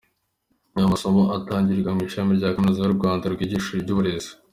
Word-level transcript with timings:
Ayo 0.75 0.87
masomo 0.93 1.21
atangirwa 1.37 1.91
mu 1.95 2.01
Ishami 2.07 2.31
rya 2.39 2.53
Kaminuza 2.55 2.79
y’u 2.83 2.97
Rwanda 2.99 3.25
ryigisha 3.33 3.69
iby’uburezi. 3.79 4.31